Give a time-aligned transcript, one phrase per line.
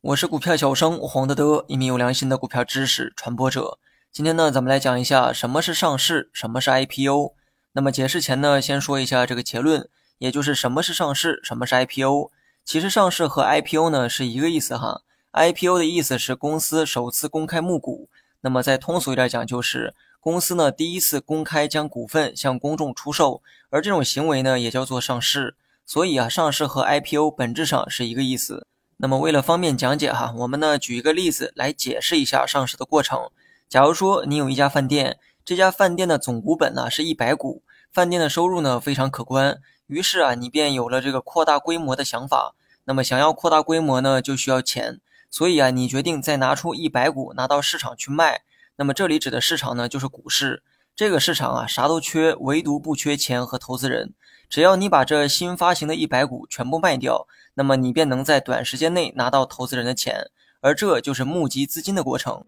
[0.00, 3.78] 我是股票小生黄德德，一名有良心的股票知识传播者。
[4.10, 7.34] 今天呢，咱们来讲一下什么是上市，什么是 IPO。
[7.72, 9.88] 那么解释前呢，先说一下这个结论，
[10.18, 12.30] 也就是什么是上市，什么是 IPO。
[12.64, 15.02] 其实上市和 IPO 呢是一个意思哈。
[15.32, 18.08] IPO 的意思是公司首次公开募股，
[18.40, 25.56] 那么再通俗一点讲，就是公司呢第一次公开将股份向公众出售，而这种行为呢也叫做上市。
[25.84, 28.66] 所以啊，上市和 IPO 本质上是一个意思。
[28.98, 33.30] 那么为了方便讲解哈，我们呢举一个例子来解释一下上市的过程。
[33.68, 42.54] 假如说你有一家饭店，这家饭店的总股本呢是一百股，饭店的收入呢非常可观，于是啊你便有了这个扩大规模的想法。
[42.84, 48.42] 那么想要扩大规模呢，就需要钱，所以啊你决定再拿出一百股拿到市场去卖。
[48.76, 50.62] 那么这里指的市场呢就是股市，
[50.94, 54.12] 这个市场啊啥都缺，唯独不缺钱和投资人。
[54.48, 62.44] 只要你把这新发行的一百股全部卖掉，那么你便能在短时间内拿到投资人的钱，而这就是募集资金的过程。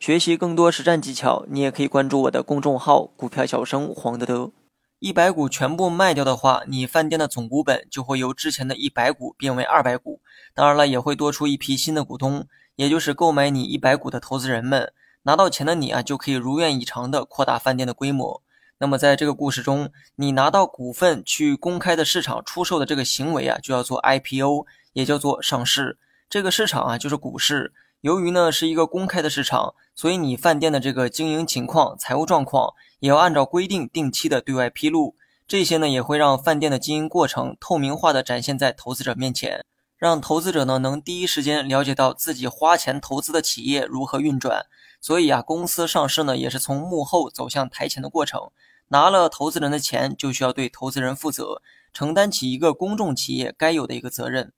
[0.00, 4.50] 学习更多实战技巧，你也可以关注我的公众号“股票小生黄德德”。
[4.98, 10.20] 一百股全部卖掉的话，你饭店的总股本就会由之前的一百股变为二百股，
[10.52, 14.92] 当然了，也会多出一批新的股东，也就是购买你一百股的投资人们。
[15.24, 18.42] 拿到钱的你啊，就可以如愿以偿的扩大饭店的规模。
[18.78, 25.98] 那么，在这个故事中，你拿到股份去公开的市场出售的这个行为啊，就叫做 IPO，也叫做上市。
[26.28, 27.72] 这个市场啊，就是股市。
[28.00, 35.16] 由于呢是一个公开的市场，所以你饭店的这个经营情况、财务状况也要按照规定定期的对外披露。
[35.46, 39.64] 这些呢也会让饭店的经营过程透明化的展现在投资者面前，
[39.96, 44.66] 让投资者呢能第一时间了解到自己花钱投资的企业如何运转。
[45.04, 48.40] 所以啊，公司上市呢也是从幕后走向台前的过程。
[48.88, 51.60] 拿了投资人的钱，就需要对投资人负责，
[51.92, 54.50] 承担起一个公众企业该有的一个责任。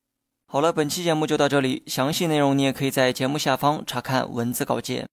[0.46, 5.08] 好了，本期节目就到这里，详细内容你也可以在节目下方查看文字稿件。